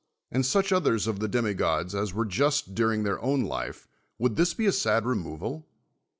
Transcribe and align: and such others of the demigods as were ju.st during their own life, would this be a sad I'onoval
and 0.31 0.47
such 0.47 0.71
others 0.73 1.05
of 1.05 1.19
the 1.19 1.27
demigods 1.27 1.93
as 1.93 2.11
were 2.11 2.25
ju.st 2.25 2.73
during 2.73 3.03
their 3.03 3.21
own 3.21 3.43
life, 3.43 3.87
would 4.17 4.35
this 4.35 4.51
be 4.55 4.65
a 4.65 4.71
sad 4.71 5.03
I'onoval 5.03 5.63